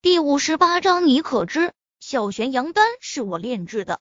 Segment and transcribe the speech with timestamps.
[0.00, 4.00] 第五十八章，你可知小玄阳丹是我炼制的？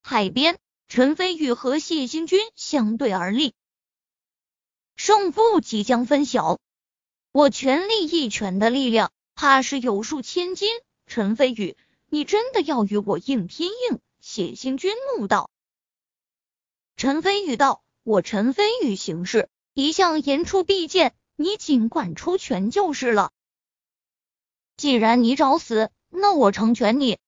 [0.00, 0.58] 海边，
[0.88, 3.52] 陈飞宇和谢星君相对而立，
[4.96, 6.58] 胜负即将分晓。
[7.30, 10.70] 我全力一拳的力量，怕是有数千斤。
[11.06, 11.76] 陈飞宇，
[12.08, 13.98] 你真的要与我硬拼硬？
[14.22, 15.50] 谢星君怒道。
[16.96, 23.30] 陈飞宇道：“我陈飞宇行事一向言出必践，你尽管出拳就是了。”
[24.78, 27.18] 既然你找死，那我成全你。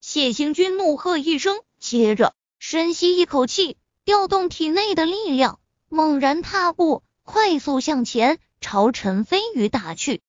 [0.00, 10.22] 谢行军怒喝一声，接着深吸一口气，调动体内的力量，猛然踏步，快速向前，朝陈飞宇打去。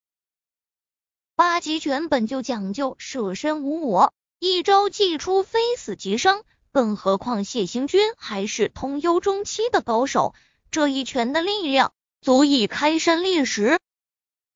[1.35, 6.43] 八极拳本就讲究舍身无我，一招既出，非死即伤。
[6.71, 10.33] 更何况谢行军还是通幽中期的高手，
[10.71, 13.79] 这一拳的力量足以开山裂石。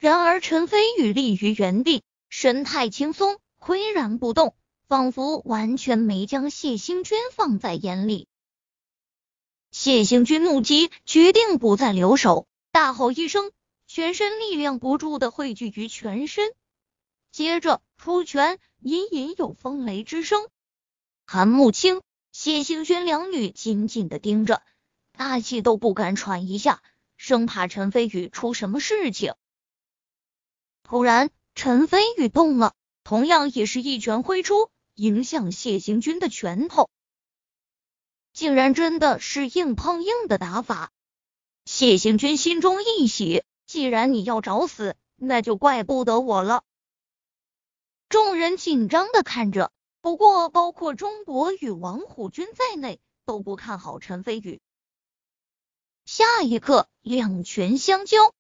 [0.04, 4.54] 然而，陈飞宇立于原地，神态轻松，岿然不动，
[4.86, 8.28] 仿佛完全没将谢星君放在眼里。
[9.72, 13.54] 谢星君怒极，决定不再留手，大吼一声，
[13.88, 16.52] 全身力量不住的汇聚于全身，
[17.32, 20.50] 接着出拳，隐隐有风雷之声。
[21.26, 22.02] 韩慕清、
[22.34, 24.64] 谢星轩两女紧紧的盯着，
[25.14, 26.84] 大气都不敢喘一下，
[27.16, 29.36] 生怕陈飞宇出什么事情。
[30.94, 36.88] 突然，陈飞宇动了，同样也是一拳挥出，迎向谢行军的拳头，
[38.32, 40.92] 竟然真的是硬碰硬的打法。
[41.66, 46.64] 谢行军心中一喜，既然你要找死，那就怪不得我了。
[48.08, 54.62] 众人紧张的看着，不过包括钟博与王虎军在内，都不看好陈飞宇。
[56.06, 58.32] 下一刻，两拳相交，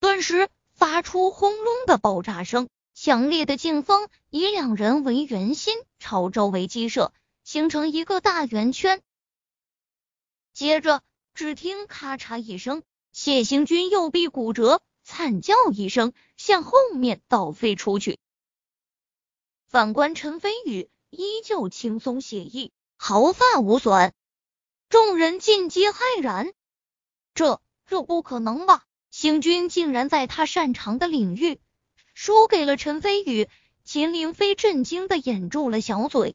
[0.00, 0.48] 顿时。
[0.74, 7.12] 发出轰隆的爆炸声，强烈的劲风以两人为圆心，朝周围激射，
[7.44, 9.00] 形成一个大圆圈。
[10.52, 11.02] 接着，
[11.32, 12.82] 只听咔嚓一声，
[13.12, 18.18] 谢行军右臂骨折，惨叫一声，向后面倒飞出去。
[19.68, 24.12] 反观陈飞宇，依旧轻松写意，毫发无损。
[24.88, 26.52] 众人尽皆骇然，
[27.34, 28.84] 这这不可能吧？
[29.16, 31.60] 星君竟然在他擅长的领域
[32.14, 33.48] 输给了陈飞宇，
[33.84, 36.34] 秦凌飞震惊的掩住了小嘴。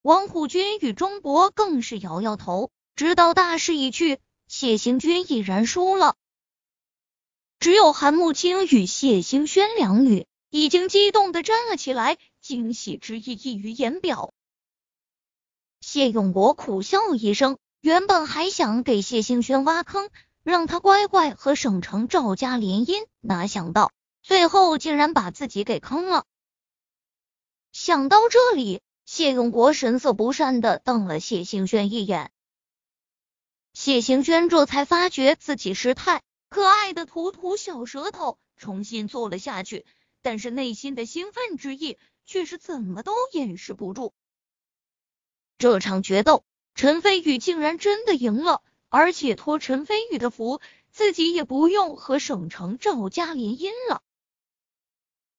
[0.00, 6.16] 王虎军与钟博更是摇摇头，知道大势已去，谢行军已然输了。
[7.60, 14.32] 只有韩慕清与谢星轩两女已经激动的站了起来，惊喜之意溢于言表。
[15.82, 20.08] 谢永国苦笑一声，原本还想给谢星轩挖坑。
[20.46, 23.90] 让他乖乖和省城赵家联姻，哪想到
[24.22, 26.24] 最后竟然把自己给坑了。
[27.72, 32.30] 想到这里，谢永国神色不善的瞪了谢行轩一眼。
[33.72, 39.84] 谢行轩这才发觉自己失态，可爱的吐吐小舌头，重新坐了下去。
[40.22, 44.14] 但是内心的兴奋之意却是怎么都掩饰不住。
[45.58, 46.44] 这场决斗，
[46.76, 48.62] 陈飞宇竟然真的赢了。
[48.96, 54.00] 而且托陈飞宇的福，自己也不用和省城赵家联姻了。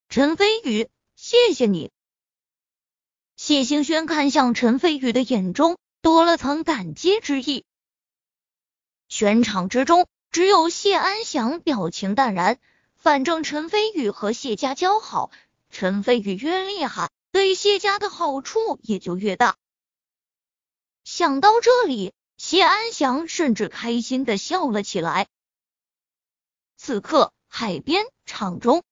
[0.09, 1.89] 陈飞宇，谢谢你。
[3.35, 7.65] 谢兴轩看向陈飞宇的眼中多了层感激之意。
[9.09, 12.59] 全场之中，只有谢安祥表情淡然。
[12.95, 15.31] 反正陈飞宇和谢家交好，
[15.71, 19.57] 陈飞宇越厉害，对谢家的好处也就越大。
[21.03, 22.13] 想到这里。
[22.37, 25.27] 谢安祥甚至开心的笑了起来。
[26.77, 28.83] 此刻，海边场中，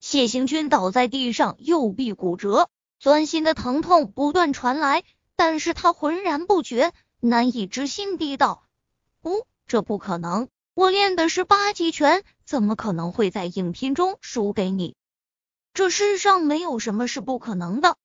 [0.00, 5.04] 谢行军倒在地上，右臂骨折，钻心的疼痛不断传来，
[5.36, 8.64] 但是他浑然不觉，难以置信地道
[9.20, 10.48] ：“不，这不可能！
[10.72, 14.96] 我练的是八极拳，怎么可能会在影拼中输给你？
[15.74, 17.98] 这世上没有什么是不可能的。”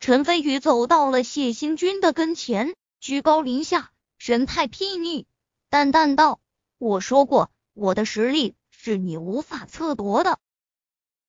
[0.00, 2.74] 陈飞宇走到了谢行军的跟前。
[3.02, 5.26] 居高临下，神态睥睨，
[5.68, 6.38] 淡淡道
[6.78, 10.38] ：“我说过，我的实力是你无法测夺的。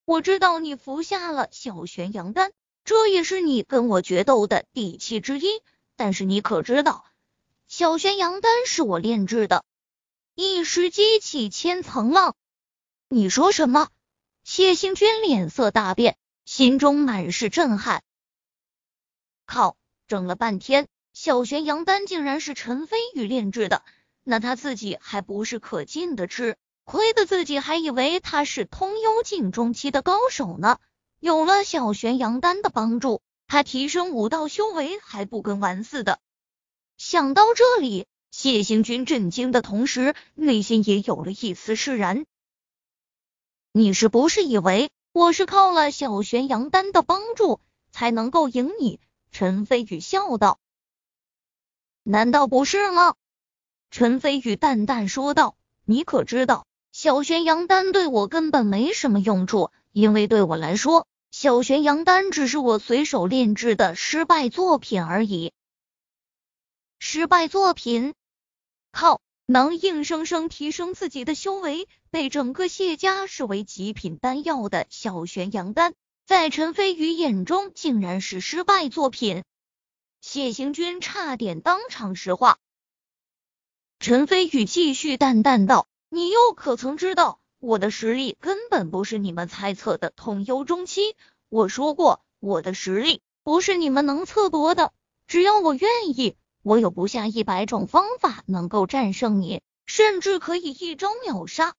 [0.04, 2.52] 我知道你服下了小玄阳丹，
[2.84, 5.46] 这也是你跟我决斗的底气之一。
[5.96, 7.04] 但是你可知道，
[7.66, 9.64] 小玄阳丹是我炼制的？”
[10.36, 12.36] 一时激起千层浪。
[13.08, 13.88] 你说什么？
[14.44, 18.04] 谢星君脸色大变，心中满是震撼。
[19.44, 19.76] 靠，
[20.06, 20.86] 整了半天。
[21.14, 23.84] 小玄阳丹竟然是陈飞宇炼制的，
[24.24, 26.56] 那他自己还不是可劲的吃？
[26.82, 30.78] 亏得自己还以为他是通幽境中期的高手呢。
[31.20, 36.18] 有了小玄阳丹的帮助，他提升武道修为还不跟玩似的。
[36.98, 42.26] 想到这里，谢行军震惊的同时，内心也有了一丝释然。
[43.70, 47.60] 你是不是以为我是靠了小玄阳丹的帮助
[47.92, 48.98] 才能够赢你？
[49.30, 50.58] 陈飞宇笑道
[52.04, 53.14] ：“难道不是吗？”
[53.90, 65.52] 陈飞宇淡淡说道：“你可知道，小玄阳丹对我根本没什么用处，因为对我来说，小玄阳丹只是我随手炼制的失败作品而已。
[66.98, 68.14] 失败作品，
[68.92, 69.20] 靠！
[69.46, 75.94] 能硬生生提升自己的修为，被整个谢家视为极品丹药的小玄阳丹。”
[76.26, 79.44] 在陈飞宇眼中，竟然是失败作品。
[80.26, 82.58] 谢行军差点当场石化。
[84.00, 91.14] 陈飞宇继续淡淡道：“你又可曾知道，我的实力根本不是你们猜测的通幽中期。
[91.50, 94.94] 我说过，我的实力不是你们能测夺的。
[95.26, 101.74] 只要我愿意，我有不下一百种方法能够战胜你，甚至可以一招秒杀。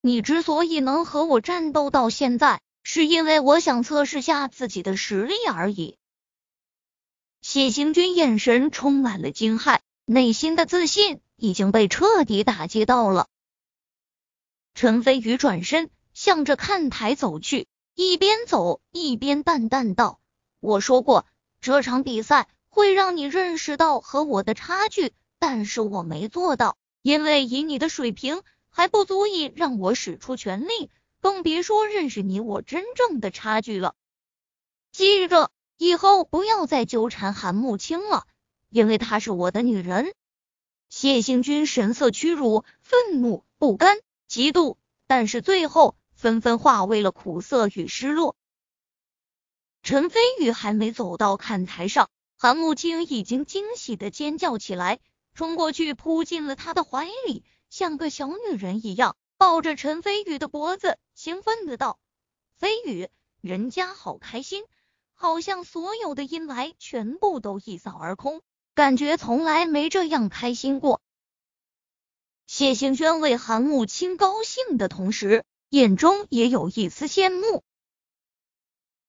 [0.00, 5.98] 你之所以能和我战斗到现在。”是因为我想测试下自己的实力而已。
[7.40, 13.28] 谢行军眼神充满了惊骇，内心的自信已经被彻底打击到了。
[14.74, 20.20] 陈飞宇转身向着看台走去，一边走一边淡淡道
[20.60, 21.26] ：“我说过，
[21.60, 30.90] 这场比赛会让你认识到和我的差距，但是我没做到，因为以你的水平还不足以让我使出全力。”
[31.22, 33.94] 更别说认识你我真正的差距了。
[34.90, 35.50] 记着，
[35.80, 38.26] 以后不要再纠缠韩慕清了，
[38.68, 40.12] 因为她是我的女人。
[40.90, 43.96] 谢行军神色屈辱、愤怒、不甘、
[44.28, 48.36] 嫉妒，但是最后纷纷化为了苦涩与失落。
[49.82, 55.00] 陈飞宇还没走到看台上，韩慕清已经惊喜的尖叫起来，
[55.32, 59.16] 冲过去扑进了他的怀里，像个小女人一样。
[59.38, 61.98] 抱着陈飞宇的脖子，兴奋的道
[62.60, 63.08] ：“飞宇，
[63.40, 64.62] 人家好开心，
[65.20, 68.40] 好像所有的阴霾全部都一扫而空，
[68.74, 71.02] 感觉从来没这样开心过。”
[72.48, 77.62] 谢兴轩为韩慕清高兴的同时，眼中也有一丝羡慕。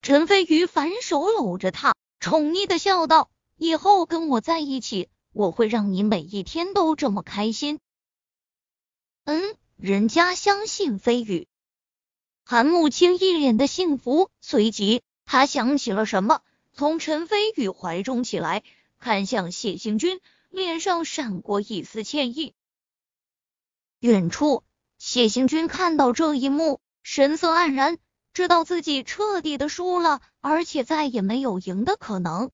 [0.02, 7.80] 陈飞宇反手搂着他，宠溺的笑道：“以后跟我在一起，我会让你每一天都这么开心。”
[9.24, 9.56] 嗯。
[9.78, 11.48] 人家相信飞宇，
[12.46, 16.42] 韩慕清一脸的幸福，随即他想起了什么，
[16.74, 18.64] 从陈飞宇怀中起来，
[19.00, 20.20] 看向谢行军，
[20.50, 22.54] 脸上闪过一丝歉意。
[24.02, 24.66] 远处，
[24.98, 27.98] 谢行军看到这一幕，神色黯然，
[28.34, 32.52] 知道自己彻底的输了，而且再也没有赢的可能。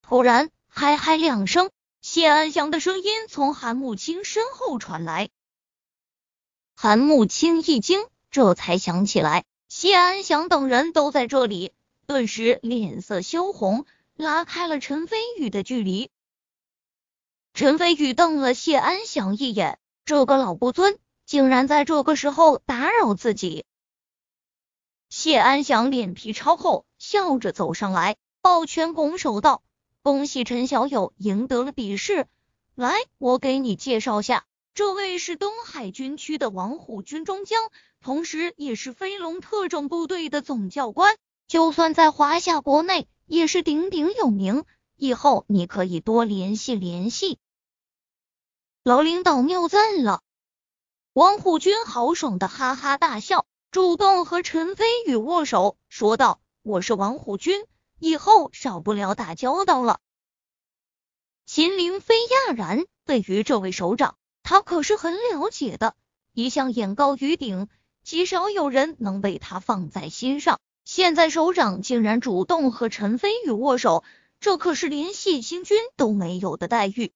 [0.00, 5.28] 突然，嗨嗨两声，谢安祥的声音从韩慕清身后传来。
[6.74, 11.72] 韩慕清一惊，这才想起来谢安祥等人都在这里，
[12.06, 13.84] 顿时脸色羞红，
[14.14, 16.10] 拉开了陈飞宇的距离。
[17.52, 23.64] 陈飞宇瞪了谢安祥一眼，这个老不尊竟然在这个时候打扰自己。
[25.08, 29.62] 谢安祥脸皮超厚，笑着走上来，抱拳拱手道
[30.02, 32.28] ：“恭喜陈小友赢得了比试，
[32.76, 37.70] 来，我给你介绍下。”这位是东海军区的王虎军中将，
[38.02, 41.16] 同时也是飞龙特种部队的总教官，
[41.48, 44.66] 就算在华夏国内也是鼎鼎有名。
[44.94, 47.38] 以后你可以多联系联系。
[48.84, 50.22] 老领导谬赞了。
[51.14, 57.64] 王虎军豪爽的哈哈大笑，主动和陈飞宇握手，说道：“我是王虎军，
[57.98, 60.00] 以后少不了打交道了。”
[61.46, 64.18] 秦凌飞讶然，对于这位首长。
[64.48, 65.96] 他可是很了解的，
[66.32, 67.66] 一向眼高于顶，
[68.04, 70.60] 极少有人能被他放在心上。
[70.84, 74.04] 现在首长竟然主动和陈飞宇握手，
[74.38, 77.12] 这可是连谢星军都没有的待遇。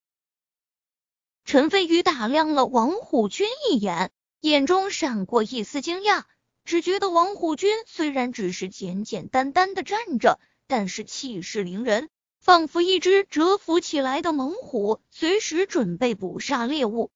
[1.45, 4.11] 陈飞宇打量了王虎军一眼，
[4.41, 6.25] 眼中闪过一丝惊讶，
[6.65, 12.11] 只觉得王虎军虽然只是简简单单的站着，但是气势凌人，
[12.41, 17.13] 仿佛一只蛰伏起来的猛虎，随时准备捕杀猎物。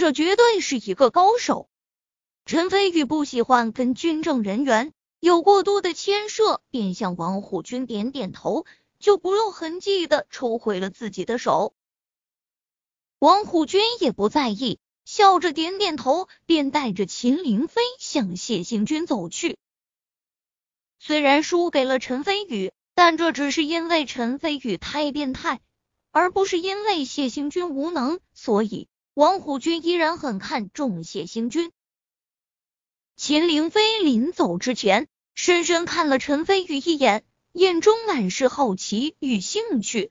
[0.00, 1.68] 这绝对是一个高手。
[2.46, 8.64] 陈飞宇不喜欢跟军政人员有过多的牵涉，便向王虎军点点头，
[8.98, 11.74] 就不露痕迹的抽回了自己的手。
[13.18, 19.58] 王虎军也不在意，笑着点点头，便带着秦凌飞向谢行军走去。
[20.98, 25.60] 虽然输给了陈飞宇，但这只是因为陈飞宇太变态，
[26.10, 28.18] 而不是因为谢行军无能。
[28.32, 31.72] 所以王虎军依然很看重谢星军。
[33.16, 40.10] 秦凌飞临走之前，深深看了陈飞宇一眼，眼中满是好奇与兴趣，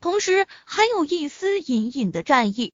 [0.00, 2.72] 同时还有一丝隐隐的战意。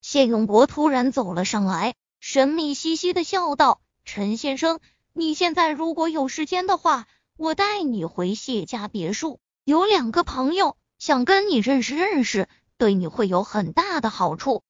[0.00, 4.80] 谢永国突然走了上来，神秘兮兮的笑道：“陈先生。”
[5.18, 14.62] 你现在如果有时间的话，我带你回谢家别墅，有两个朋友想跟你认识认识，对你会有很大的好处。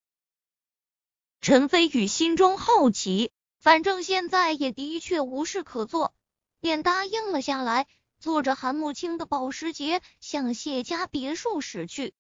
[1.41, 6.15] 陈飞宇心中好奇，反正现在也的确无事可做，
[6.61, 7.87] 便答应了下来，
[8.19, 12.15] 坐着韩慕清的保时捷向谢家别墅驶去。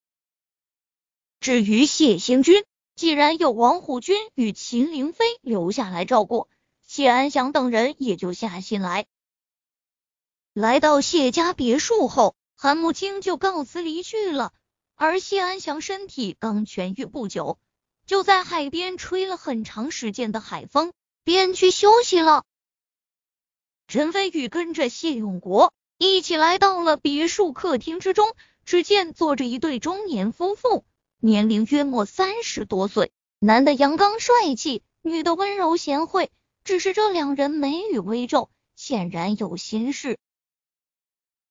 [1.41, 2.65] 至于谢行军，
[2.95, 6.49] 既然有王虎军与秦凌飞留下来照顾。
[6.83, 9.07] 谢安祥等人也就下心来。
[10.53, 14.53] 来到谢家别墅后，韩慕清就告辞离去了。
[14.97, 17.59] 而谢安祥身体刚痊愈不久，
[18.07, 22.45] 就在海边吹了很长时间的海风，便去休息了。
[23.89, 28.35] 陈飞宇跟着谢永国一起来到了别墅客厅之中，
[28.65, 30.87] 只见坐着一对中年夫妇，
[31.21, 36.31] 年龄约莫三十多岁，男的阳刚帅气，女的温柔贤惠。
[36.65, 40.19] 只是这两人眉宇微皱，显然有心事。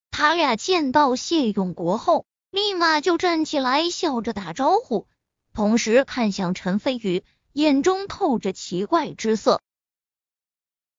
[0.10, 2.25] 他俩见到谢永国后，
[2.56, 5.08] 立马就站起来，笑着打招呼，
[5.54, 7.22] 同时看向陈飞宇，
[7.52, 9.62] 眼中透着奇怪之色。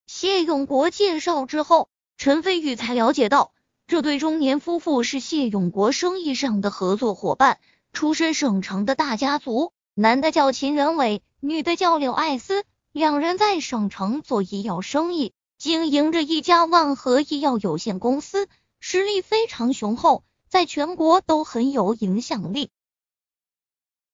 [0.07, 3.55] 谢永国介绍之后，陈飞宇才了解到，
[3.87, 7.59] 这对中年夫妇是谢永国生意上的合作伙伴，
[7.95, 12.65] 出身省城的大家族，男的叫秦仁伟，女的叫柳爱思。
[12.93, 18.47] 两人在省城做医药生意，经营着一家万和医药有限公司，
[18.79, 20.23] 实力非常雄厚，
[20.57, 22.71] 在全国都很有影响力。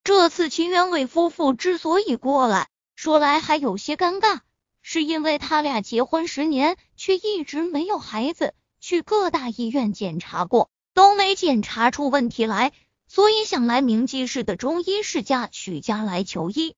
[0.02, 4.40] 这次秦元伟夫妇之所以过来，说来还有些尴尬，
[4.80, 12.72] 是因为他俩结婚十年，却一直没有孩子，去各大医院检查过，都没检查出问题来，
[13.06, 16.74] 所以想来明记市的中医世家许家来求医。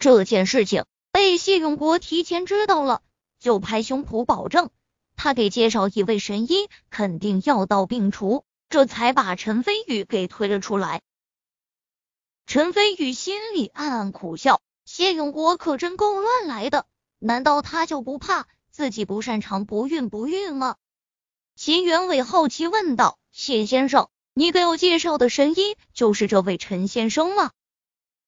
[0.00, 3.00] 这件事情被谢永国提前知道了，
[3.38, 4.70] 就拍胸脯保证，
[5.18, 11.02] 他给介绍一位神医，肯定药到病除，这才把陈飞宇给推了出来。
[12.46, 16.86] 陈飞宇心里暗暗苦笑，谢永国可真够乱来的，
[17.18, 20.76] 难道他就不怕自己不擅长不孕不育吗？
[21.56, 27.50] 秦元伟好奇问道：“谢先生，你给我介绍的神医就是这位陈先生吗？”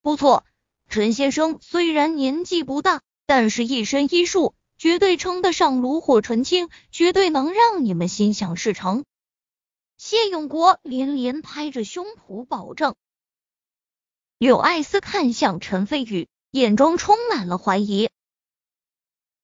[0.03, 0.45] 不错。
[0.89, 9.05] 陈先生虽然年纪不大，但是一身医术绝对称得上炉火纯青，绝对能让你们心想事成。
[9.99, 12.95] 谢永国连连拍着胸脯保证。
[14.39, 18.09] 柳艾斯看向陈飞宇，眼中充满了怀疑。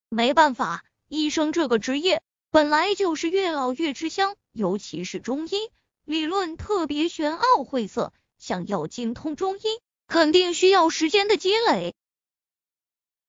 [0.08, 5.50] 没办法，医生这个职业本来就是越老越吃香，尤其是中医，
[6.06, 9.60] 理论特别玄奥晦涩，想要精通中医。
[10.06, 11.94] 肯定需要时间的积累，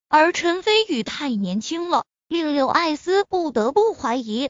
[0.10, 4.50] 而陈飞宇太年轻了，令柳艾斯不得不怀疑。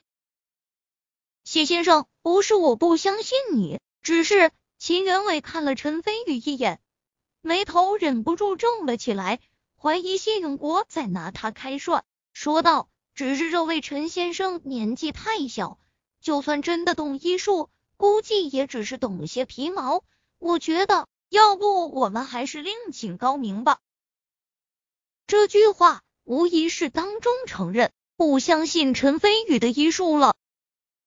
[1.43, 6.79] 谢先生，不是我不相信你，只是秦元伟看了陈飞宇一眼，
[7.41, 9.39] 眉头忍不住皱了起来，
[9.75, 15.79] 怀疑谢永国在拿他开涮，说道：“只是这位陈先生年纪太小，
[16.21, 20.03] 就算真的懂医术，估计也只是懂些皮毛。
[20.39, 23.79] 我觉得。”要不我们还是另请高明吧。
[25.27, 30.37] 这句话无疑是当中承认不相信陈飞宇的医术了。